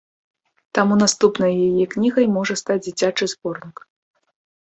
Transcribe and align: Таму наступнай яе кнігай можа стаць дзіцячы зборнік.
Таму 0.77 0.95
наступнай 1.03 1.53
яе 1.67 1.85
кнігай 1.93 2.25
можа 2.37 2.57
стаць 2.61 2.79
дзіцячы 2.85 3.29
зборнік. 3.35 3.77